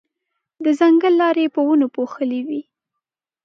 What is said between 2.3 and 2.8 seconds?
وې.